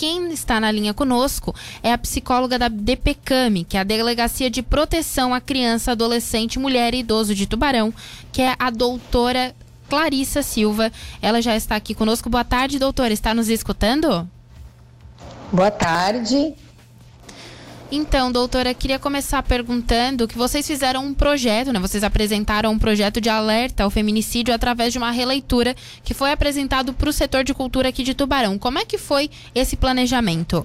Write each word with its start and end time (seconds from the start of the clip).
quem 0.00 0.32
está 0.32 0.58
na 0.58 0.72
linha 0.72 0.94
conosco 0.94 1.54
é 1.82 1.92
a 1.92 1.98
psicóloga 1.98 2.58
da 2.58 2.68
DPCAM, 2.68 3.64
que 3.68 3.76
é 3.76 3.80
a 3.80 3.84
Delegacia 3.84 4.48
de 4.48 4.62
Proteção 4.62 5.34
à 5.34 5.42
Criança, 5.42 5.92
Adolescente, 5.92 6.58
Mulher 6.58 6.94
e 6.94 7.00
Idoso 7.00 7.34
de 7.34 7.46
Tubarão, 7.46 7.92
que 8.32 8.40
é 8.40 8.56
a 8.58 8.70
doutora 8.70 9.54
Clarissa 9.90 10.42
Silva. 10.42 10.90
Ela 11.20 11.42
já 11.42 11.54
está 11.54 11.76
aqui 11.76 11.94
conosco. 11.94 12.30
Boa 12.30 12.42
tarde, 12.42 12.78
doutora. 12.78 13.12
Está 13.12 13.34
nos 13.34 13.50
escutando? 13.50 14.26
Boa 15.52 15.70
tarde. 15.70 16.54
Então, 17.92 18.30
doutora, 18.30 18.72
queria 18.72 19.00
começar 19.00 19.42
perguntando 19.42 20.28
que 20.28 20.38
vocês 20.38 20.64
fizeram 20.64 21.04
um 21.04 21.12
projeto, 21.12 21.72
né? 21.72 21.80
Vocês 21.80 22.04
apresentaram 22.04 22.70
um 22.70 22.78
projeto 22.78 23.20
de 23.20 23.28
alerta 23.28 23.82
ao 23.82 23.90
feminicídio 23.90 24.54
através 24.54 24.92
de 24.92 24.98
uma 24.98 25.10
releitura 25.10 25.74
que 26.04 26.14
foi 26.14 26.30
apresentado 26.30 26.92
para 26.92 27.10
o 27.10 27.12
setor 27.12 27.42
de 27.42 27.52
cultura 27.52 27.88
aqui 27.88 28.04
de 28.04 28.14
Tubarão. 28.14 28.56
Como 28.56 28.78
é 28.78 28.84
que 28.84 28.96
foi 28.96 29.28
esse 29.52 29.76
planejamento? 29.76 30.64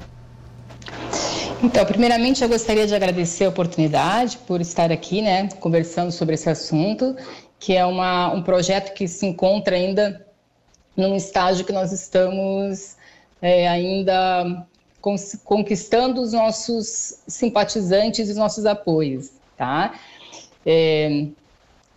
Então, 1.64 1.84
primeiramente 1.84 2.44
eu 2.44 2.50
gostaria 2.50 2.86
de 2.86 2.94
agradecer 2.94 3.46
a 3.46 3.50
oportunidade 3.50 4.38
por 4.46 4.62
estar 4.62 4.92
aqui, 4.92 5.20
né, 5.24 5.50
conversando 5.60 6.12
sobre 6.12 6.36
esse 6.36 6.48
assunto, 6.48 7.16
que 7.60 7.74
é 7.74 7.84
uma, 7.84 8.32
um 8.34 8.44
projeto 8.44 8.94
que 8.94 9.08
se 9.08 9.26
encontra 9.26 9.76
ainda 9.76 10.24
num 10.96 11.16
estágio 11.16 11.66
que 11.66 11.74
nós 11.74 11.92
estamos 11.92 12.96
é, 13.42 13.68
ainda 13.68 14.68
conquistando 15.44 16.22
os 16.22 16.34
nossos 16.34 17.20
simpatizantes 17.28 18.28
e 18.28 18.32
os 18.32 18.38
nossos 18.38 18.66
apoios, 18.66 19.32
tá? 19.58 20.00
É, 20.66 21.28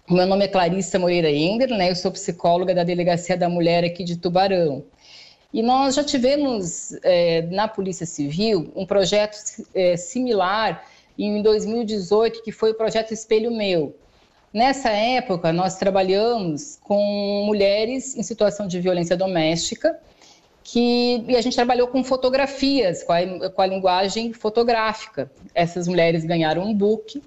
meu 0.08 0.26
nome 0.26 0.44
é 0.44 0.48
Clarissa 0.48 0.98
Moreira 0.98 1.30
Ender, 1.30 1.68
né? 1.70 1.90
Eu 1.90 1.96
sou 1.96 2.10
psicóloga 2.10 2.74
da 2.74 2.84
Delegacia 2.84 3.36
da 3.36 3.48
Mulher 3.48 3.84
aqui 3.84 4.04
de 4.04 4.16
Tubarão. 4.16 4.84
E 5.52 5.62
nós 5.62 5.94
já 5.94 6.04
tivemos 6.04 6.92
é, 7.02 7.42
na 7.42 7.66
Polícia 7.66 8.04
Civil 8.04 8.70
um 8.76 8.84
projeto 8.84 9.36
é, 9.74 9.96
similar 9.96 10.84
em 11.18 11.42
2018, 11.42 12.42
que 12.42 12.52
foi 12.52 12.72
o 12.72 12.74
projeto 12.74 13.12
Espelho 13.12 13.50
Meu. 13.50 13.96
Nessa 14.52 14.90
época, 14.90 15.52
nós 15.52 15.76
trabalhamos 15.76 16.78
com 16.82 17.44
mulheres 17.46 18.16
em 18.16 18.22
situação 18.22 18.66
de 18.66 18.80
violência 18.80 19.16
doméstica 19.16 19.98
que 20.70 21.24
e 21.26 21.34
a 21.34 21.40
gente 21.40 21.56
trabalhou 21.56 21.88
com 21.88 22.04
fotografias, 22.04 23.02
com 23.02 23.12
a, 23.12 23.50
com 23.50 23.62
a 23.62 23.66
linguagem 23.66 24.34
fotográfica. 24.34 25.30
Essas 25.54 25.88
mulheres 25.88 26.24
ganharam 26.24 26.62
um 26.62 26.74
book 26.74 27.22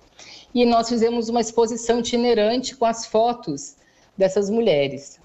e 0.54 0.64
nós 0.64 0.88
fizemos 0.88 1.28
uma 1.28 1.42
exposição 1.42 2.00
itinerante 2.00 2.76
com 2.76 2.86
as 2.86 3.08
fotos 3.08 3.76
dessas 4.16 4.48
mulheres. 4.50 5.20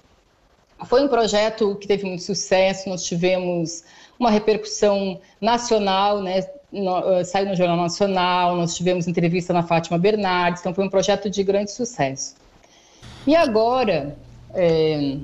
Foi 0.85 1.03
um 1.03 1.07
projeto 1.07 1.75
que 1.75 1.87
teve 1.87 2.05
muito 2.05 2.23
sucesso, 2.23 2.89
nós 2.89 3.03
tivemos 3.03 3.83
uma 4.19 4.31
repercussão 4.31 5.19
nacional, 5.39 6.21
né? 6.21 6.39
Uh, 6.73 7.23
saiu 7.23 7.47
no 7.47 7.55
Jornal 7.55 7.77
Nacional, 7.77 8.55
nós 8.55 8.75
tivemos 8.75 9.07
entrevista 9.07 9.53
na 9.53 9.63
Fátima 9.63 9.97
Bernardes, 9.97 10.61
então 10.61 10.73
foi 10.73 10.83
um 10.83 10.89
projeto 10.89 11.29
de 11.29 11.43
grande 11.43 11.71
sucesso. 11.71 12.35
E 13.25 13.35
agora, 13.35 14.17
é, 14.53 15.17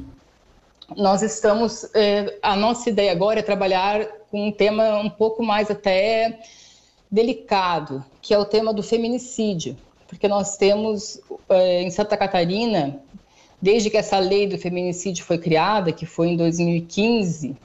nós 0.95 1.21
estamos. 1.21 1.89
É, 1.93 2.37
a 2.41 2.55
nossa 2.55 2.89
ideia 2.89 3.11
agora 3.11 3.39
é 3.39 3.43
trabalhar 3.43 4.05
com 4.29 4.47
um 4.47 4.51
tema 4.51 4.99
um 4.99 5.09
pouco 5.09 5.43
mais 5.43 5.69
até 5.69 6.39
delicado, 7.09 8.03
que 8.21 8.33
é 8.33 8.37
o 8.37 8.45
tema 8.45 8.73
do 8.73 8.81
feminicídio, 8.81 9.77
porque 10.07 10.27
nós 10.27 10.57
temos 10.57 11.21
é, 11.49 11.83
em 11.83 11.91
Santa 11.91 12.17
Catarina, 12.17 12.99
desde 13.61 13.89
que 13.89 13.97
essa 13.97 14.17
lei 14.19 14.47
do 14.47 14.57
feminicídio 14.57 15.23
foi 15.23 15.37
criada, 15.37 15.91
que 15.91 16.05
foi 16.05 16.29
em 16.29 16.37
2015, 16.37 17.55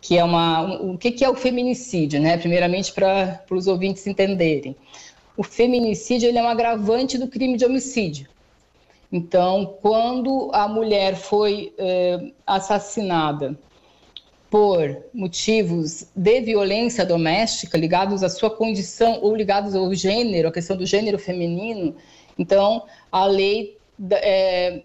que 0.00 0.16
é 0.16 0.24
uma. 0.24 0.62
Um, 0.62 0.94
o 0.94 0.98
que, 0.98 1.10
que 1.10 1.24
é 1.24 1.28
o 1.28 1.34
feminicídio, 1.34 2.20
né? 2.20 2.36
Primeiramente, 2.36 2.92
para 2.92 3.42
os 3.50 3.66
ouvintes 3.66 4.06
entenderem. 4.06 4.76
O 5.36 5.42
feminicídio 5.42 6.28
ele 6.28 6.38
é 6.38 6.42
um 6.42 6.48
agravante 6.48 7.18
do 7.18 7.28
crime 7.28 7.58
de 7.58 7.64
homicídio. 7.64 8.26
Então, 9.12 9.76
quando 9.80 10.50
a 10.52 10.66
mulher 10.66 11.14
foi 11.14 11.72
eh, 11.78 12.32
assassinada 12.46 13.56
por 14.50 15.04
motivos 15.12 16.06
de 16.14 16.40
violência 16.40 17.04
doméstica 17.04 17.76
ligados 17.76 18.22
à 18.22 18.28
sua 18.28 18.50
condição 18.50 19.20
ou 19.22 19.34
ligados 19.34 19.74
ao 19.74 19.92
gênero, 19.94 20.48
a 20.48 20.52
questão 20.52 20.76
do 20.76 20.86
gênero 20.86 21.18
feminino, 21.18 21.94
então 22.38 22.84
a 23.10 23.26
lei 23.26 23.76
é, 24.10 24.82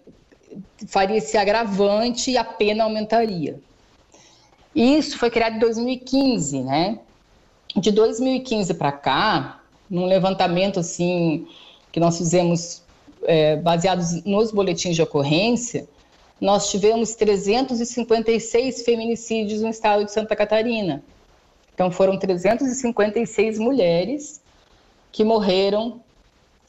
faria 0.86 1.16
esse 1.16 1.36
agravante 1.36 2.30
e 2.30 2.36
a 2.36 2.44
pena 2.44 2.84
aumentaria. 2.84 3.58
Isso 4.74 5.18
foi 5.18 5.30
criado 5.30 5.56
em 5.56 5.58
2015, 5.58 6.60
né? 6.60 6.98
De 7.76 7.90
2015 7.90 8.74
para 8.74 8.92
cá, 8.92 9.60
num 9.88 10.06
levantamento 10.06 10.80
assim 10.80 11.46
que 11.90 12.00
nós 12.00 12.16
fizemos 12.16 12.81
é, 13.24 13.56
baseados 13.56 14.24
nos 14.24 14.50
boletins 14.50 14.96
de 14.96 15.02
ocorrência, 15.02 15.86
nós 16.40 16.70
tivemos 16.70 17.14
356 17.14 18.82
feminicídios 18.82 19.62
no 19.62 19.68
estado 19.68 20.04
de 20.04 20.12
Santa 20.12 20.34
Catarina. 20.34 21.02
Então, 21.74 21.90
foram 21.90 22.18
356 22.18 23.58
mulheres 23.58 24.42
que 25.10 25.24
morreram 25.24 26.00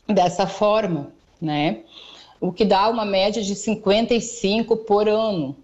dessa 0.08 0.46
forma, 0.46 1.12
né? 1.42 1.80
O 2.40 2.52
que 2.52 2.66
dá 2.66 2.90
uma 2.90 3.06
média 3.06 3.42
de 3.42 3.56
55 3.56 4.78
por 4.78 5.08
ano. 5.08 5.56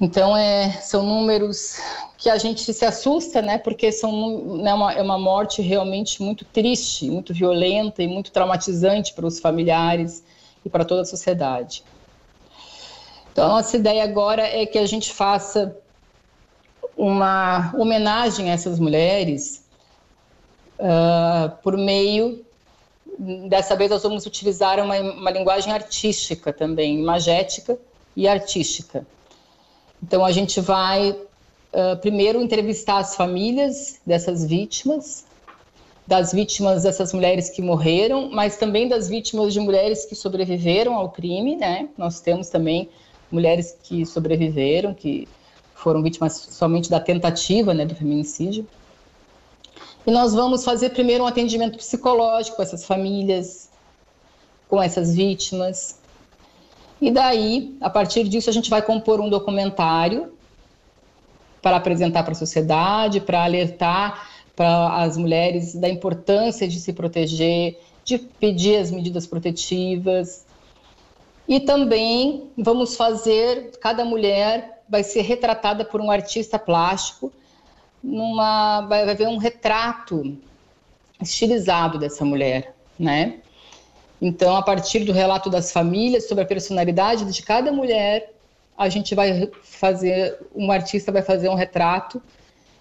Então, 0.00 0.34
é, 0.34 0.72
são 0.80 1.02
números 1.02 1.78
que 2.16 2.30
a 2.30 2.38
gente 2.38 2.72
se 2.72 2.84
assusta, 2.84 3.42
né? 3.42 3.58
Porque 3.58 3.92
são, 3.92 4.56
né, 4.56 4.72
uma, 4.72 4.92
é 4.94 5.02
uma 5.02 5.18
morte 5.18 5.60
realmente 5.60 6.22
muito 6.22 6.44
triste, 6.44 7.10
muito 7.10 7.34
violenta 7.34 8.02
e 8.02 8.06
muito 8.06 8.30
traumatizante 8.30 9.12
para 9.12 9.26
os 9.26 9.38
familiares 9.38 10.24
e 10.64 10.70
para 10.70 10.84
toda 10.84 11.02
a 11.02 11.04
sociedade. 11.04 11.84
Então, 13.30 13.44
a 13.44 13.48
nossa 13.48 13.76
ideia 13.76 14.02
agora 14.02 14.42
é 14.42 14.64
que 14.64 14.78
a 14.78 14.86
gente 14.86 15.12
faça 15.12 15.76
uma 16.96 17.72
homenagem 17.76 18.50
a 18.50 18.54
essas 18.54 18.78
mulheres 18.78 19.64
uh, 20.78 21.50
por 21.62 21.76
meio. 21.76 22.44
Dessa 23.48 23.76
vez, 23.76 23.90
nós 23.90 24.02
vamos 24.02 24.24
utilizar 24.24 24.80
uma, 24.80 24.98
uma 24.98 25.30
linguagem 25.30 25.72
artística 25.72 26.52
também, 26.52 26.98
imagética 26.98 27.78
e 28.16 28.26
artística. 28.26 29.06
Então, 30.02 30.24
a 30.24 30.32
gente 30.32 30.60
vai 30.60 31.10
uh, 31.10 31.96
primeiro 32.00 32.40
entrevistar 32.40 32.98
as 32.98 33.14
famílias 33.14 34.00
dessas 34.04 34.44
vítimas, 34.44 35.24
das 36.06 36.32
vítimas 36.32 36.82
dessas 36.82 37.12
mulheres 37.12 37.50
que 37.50 37.62
morreram, 37.62 38.30
mas 38.32 38.56
também 38.56 38.88
das 38.88 39.08
vítimas 39.08 39.52
de 39.52 39.60
mulheres 39.60 40.04
que 40.04 40.16
sobreviveram 40.16 40.94
ao 40.94 41.10
crime, 41.10 41.54
né? 41.54 41.88
Nós 41.96 42.20
temos 42.20 42.48
também 42.48 42.88
mulheres 43.30 43.76
que 43.82 44.04
sobreviveram, 44.04 44.92
que 44.92 45.28
foram 45.72 46.02
vítimas 46.02 46.48
somente 46.50 46.90
da 46.90 46.98
tentativa, 46.98 47.72
né, 47.72 47.86
do 47.86 47.94
feminicídio. 47.94 48.66
E 50.06 50.10
nós 50.10 50.34
vamos 50.34 50.64
fazer 50.64 50.90
primeiro 50.90 51.24
um 51.24 51.26
atendimento 51.26 51.78
psicológico 51.78 52.56
com 52.56 52.62
essas 52.62 52.84
famílias, 52.84 53.70
com 54.68 54.82
essas 54.82 55.14
vítimas, 55.14 55.99
e 57.00 57.10
daí, 57.10 57.76
a 57.80 57.88
partir 57.88 58.24
disso, 58.24 58.50
a 58.50 58.52
gente 58.52 58.68
vai 58.68 58.82
compor 58.82 59.20
um 59.20 59.30
documentário 59.30 60.32
para 61.62 61.76
apresentar 61.76 62.22
para 62.22 62.32
a 62.32 62.36
sociedade, 62.36 63.20
para 63.20 63.44
alertar 63.44 64.28
para 64.60 65.02
as 65.02 65.16
mulheres 65.16 65.74
da 65.74 65.88
importância 65.88 66.68
de 66.68 66.78
se 66.78 66.92
proteger, 66.92 67.80
de 68.04 68.18
pedir 68.18 68.76
as 68.76 68.90
medidas 68.90 69.26
protetivas. 69.26 70.44
E 71.48 71.60
também 71.60 72.50
vamos 72.58 72.94
fazer, 72.94 73.70
cada 73.80 74.04
mulher 74.04 74.82
vai 74.86 75.02
ser 75.02 75.22
retratada 75.22 75.82
por 75.82 76.00
um 76.00 76.10
artista 76.10 76.58
plástico, 76.58 77.32
numa, 78.02 78.82
vai 78.82 79.08
haver 79.08 79.28
um 79.28 79.38
retrato 79.38 80.36
estilizado 81.22 81.98
dessa 81.98 82.24
mulher, 82.24 82.74
né? 82.98 83.38
Então, 84.20 84.54
a 84.54 84.62
partir 84.62 85.00
do 85.00 85.12
relato 85.12 85.48
das 85.48 85.72
famílias 85.72 86.28
sobre 86.28 86.44
a 86.44 86.46
personalidade 86.46 87.24
de 87.24 87.42
cada 87.42 87.72
mulher, 87.72 88.32
a 88.76 88.88
gente 88.88 89.14
vai 89.14 89.50
fazer, 89.62 90.38
um 90.54 90.70
artista 90.70 91.10
vai 91.10 91.22
fazer 91.22 91.48
um 91.48 91.54
retrato 91.54 92.22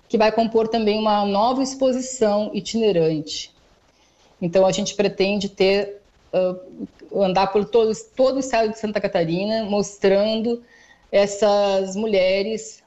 que 0.07 0.18
vai 0.18 0.31
compor 0.31 0.68
também 0.68 1.00
uma 1.00 1.24
nova 1.25 1.62
exposição 1.62 2.50
itinerante. 2.53 3.53
Então, 4.41 4.65
a 4.65 4.71
gente 4.71 4.95
pretende 4.95 5.47
ter 5.47 6.01
uh, 6.33 7.21
andar 7.21 7.47
por 7.47 7.65
todo, 7.65 7.91
todo 8.15 8.38
o 8.38 8.39
estado 8.39 8.71
de 8.71 8.80
Santa 8.80 9.00
Catarina, 9.00 9.63
mostrando 9.63 10.63
essas 11.12 11.95
mulheres, 11.95 12.83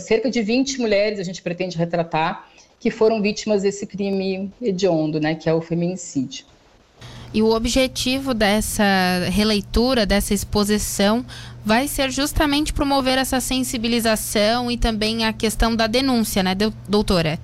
cerca 0.00 0.30
de 0.30 0.42
20 0.42 0.80
mulheres 0.80 1.18
a 1.18 1.22
gente 1.22 1.42
pretende 1.42 1.76
retratar, 1.76 2.48
que 2.78 2.90
foram 2.90 3.22
vítimas 3.22 3.62
desse 3.62 3.86
crime 3.86 4.52
hediondo, 4.60 5.18
né, 5.18 5.34
que 5.34 5.48
é 5.48 5.54
o 5.54 5.60
feminicídio. 5.60 6.46
E 7.34 7.42
o 7.42 7.50
objetivo 7.50 8.32
dessa 8.32 8.84
releitura, 9.28 10.06
dessa 10.06 10.32
exposição, 10.32 11.26
vai 11.64 11.88
ser 11.88 12.08
justamente 12.12 12.72
promover 12.72 13.18
essa 13.18 13.40
sensibilização 13.40 14.70
e 14.70 14.78
também 14.78 15.24
a 15.24 15.32
questão 15.32 15.74
da 15.74 15.88
denúncia, 15.88 16.44
né, 16.44 16.54
doutora? 16.88 17.40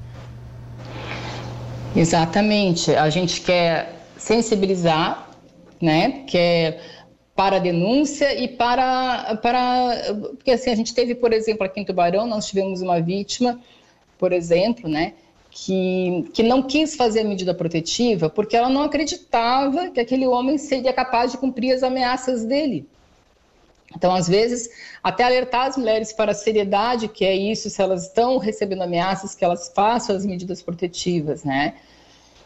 Exatamente. 1.97 2.95
A 2.95 3.11
gente 3.11 3.41
quer 3.41 4.07
sensibilizar, 4.17 5.29
né? 5.81 6.25
Quer 6.29 6.81
para 7.35 7.57
a 7.57 7.59
denúncia 7.59 8.33
e 8.39 8.47
para, 8.47 9.35
para. 9.43 10.15
Porque 10.37 10.53
assim, 10.53 10.71
a 10.71 10.77
gente 10.77 10.95
teve, 10.95 11.17
por 11.17 11.33
exemplo, 11.33 11.65
aqui 11.65 11.81
em 11.81 11.85
Tubarão, 11.85 12.29
nós 12.29 12.47
tivemos 12.47 12.81
uma 12.81 13.01
vítima, 13.01 13.59
por 14.19 14.33
exemplo, 14.33 14.89
né? 14.89 15.15
Que, 15.51 16.31
que 16.33 16.45
não 16.45 16.63
quis 16.63 16.95
fazer 16.95 17.21
a 17.21 17.25
medida 17.25 17.53
protetiva 17.53 18.31
porque 18.31 18.57
ela 18.57 18.69
não 18.69 18.83
acreditava 18.83 19.91
que 19.91 19.99
aquele 19.99 20.25
homem 20.25 20.57
seria 20.57 20.93
capaz 20.93 21.33
de 21.33 21.39
cumprir 21.39 21.73
as 21.73 21.83
ameaças 21.83 22.45
dele. 22.45 22.87
Então, 23.97 24.15
às 24.15 24.29
vezes, 24.29 24.71
até 25.03 25.25
alertar 25.25 25.67
as 25.67 25.77
mulheres 25.77 26.13
para 26.13 26.31
a 26.31 26.35
seriedade 26.35 27.09
que 27.09 27.25
é 27.25 27.35
isso, 27.35 27.69
se 27.69 27.83
elas 27.83 28.07
estão 28.07 28.39
recebendo 28.39 28.83
ameaças, 28.83 29.35
que 29.35 29.45
elas 29.45 29.71
façam 29.75 30.15
as 30.15 30.25
medidas 30.25 30.63
protetivas, 30.63 31.43
né? 31.43 31.75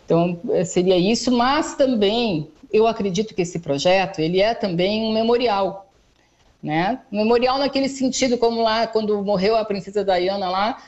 Então, 0.05 0.39
seria 0.65 0.97
isso, 0.97 1.31
mas 1.31 1.75
também 1.75 2.49
eu 2.73 2.87
acredito 2.87 3.35
que 3.35 3.43
esse 3.43 3.59
projeto 3.59 4.19
ele 4.19 4.41
é 4.41 4.55
também 4.55 5.03
um 5.03 5.13
memorial, 5.13 5.91
né? 6.63 7.01
Um 7.13 7.19
memorial 7.19 7.59
naquele 7.59 7.89
sentido 7.89 8.37
como 8.39 8.63
lá 8.63 8.87
quando 8.87 9.23
morreu 9.23 9.55
a 9.57 9.65
princesa 9.65 10.05
Diana 10.05 10.49
lá, 10.49 10.83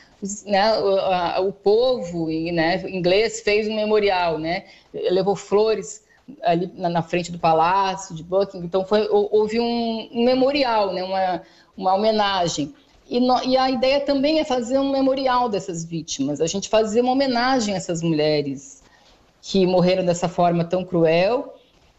né, 0.47 0.79
o, 0.79 0.99
a, 0.99 1.41
o 1.41 1.53
povo 1.53 2.29
né, 2.29 2.83
inglês 2.89 3.41
fez 3.41 3.69
um 3.69 3.75
memorial, 3.75 4.39
né? 4.39 4.65
Levou 4.93 5.37
flores 5.37 6.05
ali 6.43 6.71
na, 6.75 6.89
na 6.89 7.03
frente 7.03 7.31
do 7.31 7.39
palácio 7.39 8.15
de 8.15 8.23
Buckingham, 8.23 8.65
então 8.65 8.85
foi, 8.85 9.07
houve 9.11 9.61
um, 9.61 10.25
memorial, 10.25 10.93
né? 10.93 11.05
Uma, 11.05 11.43
uma 11.77 11.95
homenagem. 11.95 12.75
E, 13.09 13.21
no, 13.21 13.43
e, 13.45 13.57
a 13.57 13.71
ideia 13.71 14.01
também 14.01 14.41
é 14.41 14.45
fazer 14.45 14.79
um 14.79 14.91
memorial 14.91 15.49
dessas 15.49 15.85
vítimas, 15.85 16.41
a 16.41 16.47
gente 16.47 16.69
fazer 16.69 17.03
uma 17.03 17.13
homenagem 17.13 17.75
a 17.75 17.77
essas 17.77 18.03
mulheres 18.03 18.83
que 19.41 19.65
morreram 19.65 20.05
dessa 20.05 20.29
forma 20.29 20.65
tão 20.65 20.85
cruel 20.85 21.55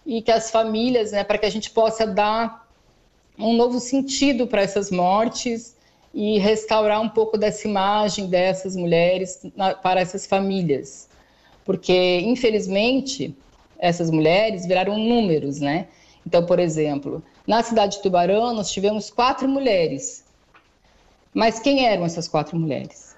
e 0.06 0.22
que 0.22 0.32
as 0.32 0.52
famílias, 0.52 1.14
né, 1.14 1.24
para 1.24 1.38
que 1.38 1.46
a 1.46 1.50
gente 1.50 1.70
possa 1.70 2.06
dar 2.06 2.68
um 3.40 3.54
novo 3.54 3.80
sentido 3.80 4.48
para 4.48 4.62
essas 4.62 4.92
mortes 4.92 5.77
e 6.18 6.40
restaurar 6.40 7.00
um 7.00 7.08
pouco 7.08 7.38
dessa 7.38 7.68
imagem 7.68 8.26
dessas 8.26 8.76
mulheres 8.76 9.46
na, 9.56 9.76
para 9.76 10.02
essas 10.02 10.26
famílias. 10.26 11.08
Porque, 11.64 12.22
infelizmente, 12.22 13.38
essas 13.78 14.10
mulheres 14.10 14.66
viraram 14.66 14.98
números, 14.98 15.60
né? 15.60 15.88
Então, 16.26 16.44
por 16.44 16.58
exemplo, 16.58 17.22
na 17.46 17.62
cidade 17.62 17.98
de 17.98 18.02
Tubarão, 18.02 18.52
nós 18.56 18.72
tivemos 18.72 19.12
quatro 19.12 19.48
mulheres. 19.48 20.26
Mas 21.32 21.60
quem 21.60 21.86
eram 21.86 22.04
essas 22.04 22.28
quatro 22.28 22.58
mulheres? 22.58 23.16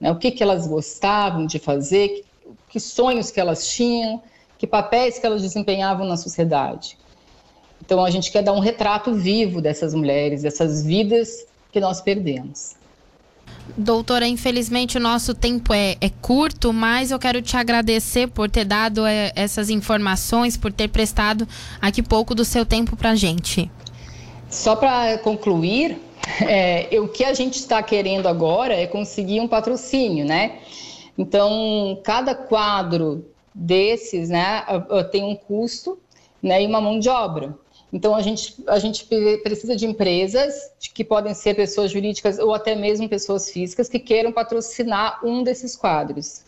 Né? 0.00 0.10
O 0.10 0.16
que, 0.16 0.32
que 0.32 0.42
elas 0.42 0.66
gostavam 0.66 1.46
de 1.46 1.60
fazer? 1.60 2.24
Que 2.68 2.80
sonhos 2.80 3.30
que 3.30 3.38
elas 3.38 3.72
tinham? 3.72 4.20
que 4.62 4.66
papéis 4.68 5.18
que 5.18 5.26
elas 5.26 5.42
desempenhavam 5.42 6.06
na 6.06 6.16
sociedade. 6.16 6.96
Então 7.84 8.04
a 8.04 8.10
gente 8.10 8.30
quer 8.30 8.44
dar 8.44 8.52
um 8.52 8.60
retrato 8.60 9.12
vivo 9.12 9.60
dessas 9.60 9.92
mulheres, 9.92 10.42
dessas 10.42 10.84
vidas 10.84 11.48
que 11.72 11.80
nós 11.80 12.00
perdemos. 12.00 12.76
Doutora, 13.76 14.26
infelizmente 14.26 14.98
o 14.98 15.00
nosso 15.00 15.34
tempo 15.34 15.72
é, 15.72 15.96
é, 16.00 16.10
curto, 16.20 16.72
mas 16.72 17.10
eu 17.10 17.18
quero 17.18 17.40
te 17.40 17.56
agradecer 17.56 18.28
por 18.28 18.50
ter 18.50 18.64
dado 18.64 19.06
é, 19.06 19.32
essas 19.34 19.70
informações, 19.70 20.56
por 20.56 20.72
ter 20.72 20.88
prestado 20.88 21.48
aqui 21.80 22.02
pouco 22.02 22.34
do 22.34 22.44
seu 22.44 22.66
tempo 22.66 22.96
para 22.96 23.10
a 23.10 23.14
gente. 23.14 23.70
Só 24.50 24.76
para 24.76 25.16
concluir, 25.18 25.98
é, 26.42 26.88
o 27.00 27.08
que 27.08 27.24
a 27.24 27.32
gente 27.32 27.54
está 27.54 27.82
querendo 27.82 28.26
agora 28.26 28.74
é 28.74 28.86
conseguir 28.86 29.40
um 29.40 29.48
patrocínio, 29.48 30.26
né? 30.26 30.58
Então, 31.16 31.98
cada 32.04 32.34
quadro 32.34 33.24
desses, 33.54 34.28
né, 34.28 34.64
tem 35.10 35.22
um 35.22 35.36
custo, 35.36 35.98
né, 36.42 36.62
e 36.62 36.66
uma 36.66 36.80
mão 36.80 36.98
de 36.98 37.08
obra. 37.08 37.54
Então 37.92 38.14
a 38.14 38.22
gente 38.22 38.56
a 38.66 38.78
gente 38.78 39.04
precisa 39.42 39.76
de 39.76 39.84
empresas 39.84 40.72
que 40.94 41.04
podem 41.04 41.34
ser 41.34 41.54
pessoas 41.54 41.90
jurídicas 41.90 42.38
ou 42.38 42.54
até 42.54 42.74
mesmo 42.74 43.08
pessoas 43.08 43.50
físicas 43.50 43.88
que 43.88 43.98
queiram 43.98 44.32
patrocinar 44.32 45.20
um 45.22 45.42
desses 45.42 45.76
quadros. 45.76 46.42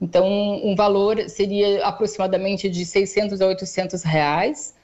Então 0.00 0.24
um 0.64 0.76
valor 0.76 1.28
seria 1.28 1.84
aproximadamente 1.84 2.68
de 2.68 2.84
600 2.84 3.40
a 3.40 3.46
800 3.46 4.04
reais 4.04 4.74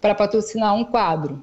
para 0.00 0.16
patrocinar 0.16 0.74
um 0.74 0.84
quadro. 0.84 1.40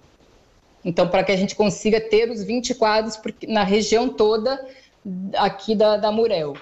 Então 0.84 1.08
para 1.08 1.24
que 1.24 1.32
a 1.32 1.38
gente 1.38 1.56
consiga 1.56 2.02
ter 2.02 2.30
os 2.30 2.44
20 2.44 2.76
quadros 2.76 3.18
na 3.48 3.64
região 3.64 4.10
toda 4.10 4.68
aqui 5.38 5.76
da, 5.76 5.96
da 5.96 6.12
Murel. 6.12 6.58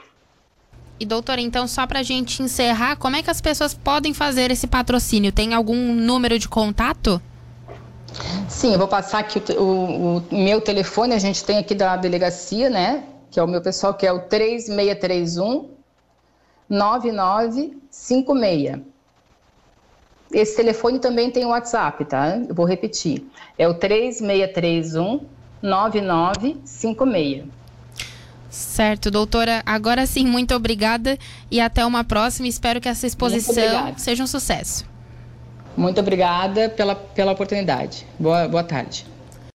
E 0.99 1.05
doutora, 1.07 1.41
então 1.41 1.67
só 1.67 1.88
para 1.88 2.01
a 2.01 2.03
gente 2.03 2.43
encerrar, 2.43 2.95
como 2.97 3.15
é 3.15 3.23
que 3.23 3.31
as 3.31 3.41
pessoas 3.41 3.73
podem 3.73 4.13
fazer 4.13 4.51
esse 4.51 4.67
patrocínio? 4.67 5.31
Tem 5.31 5.55
algum 5.55 5.95
número 5.95 6.38
de 6.38 6.47
contato? 6.47 7.19
Sim, 8.51 8.74
eu 8.74 8.77
vou 8.77 8.88
passar 8.88 9.19
aqui 9.19 9.42
o, 9.53 9.63
o, 9.63 10.18
o 10.18 10.36
meu 10.36 10.59
telefone, 10.59 11.13
a 11.13 11.19
gente 11.19 11.42
tem 11.44 11.57
aqui 11.57 11.74
da 11.74 11.95
delegacia, 11.95 12.69
né? 12.69 13.06
Que 13.31 13.39
é 13.39 13.44
o 13.44 13.48
meu 13.48 13.62
pessoal, 13.62 13.94
que 13.94 14.06
é 14.06 14.12
o 14.12 14.19
3631 14.19 15.69
9956. 16.69 18.81
Esse 20.33 20.57
telefone 20.57 21.00
também 21.00 21.31
tem 21.31 21.45
o 21.45 21.50
WhatsApp, 21.50 22.03
tá? 22.06 22.38
Eu 22.38 22.53
vou 22.53 22.65
repetir. 22.65 23.25
É 23.57 23.69
o 23.69 23.74
3631 23.74 25.21
9956. 25.62 27.45
Certo, 28.50 29.09
doutora. 29.09 29.63
Agora 29.65 30.06
sim, 30.06 30.25
muito 30.25 30.53
obrigada 30.53 31.18
e 31.50 31.62
até 31.62 31.86
uma 31.86 32.03
próxima. 32.03 32.50
Espero 32.50 32.81
que 32.81 32.89
essa 32.89 33.07
exposição 33.07 33.94
seja 33.98 34.24
um 34.24 34.27
sucesso. 34.27 34.90
Muito 35.81 36.00
obrigada 36.00 36.69
pela, 36.69 36.95
pela 36.95 37.31
oportunidade. 37.31 38.06
Boa, 38.19 38.48
boa 38.48 38.63
tarde. 38.63 39.11